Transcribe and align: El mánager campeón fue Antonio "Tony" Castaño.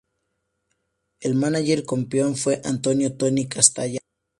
El 1.19 1.35
mánager 1.35 1.85
campeón 1.85 2.35
fue 2.35 2.59
Antonio 2.65 3.13
"Tony" 3.15 3.47
Castaño. 3.47 3.99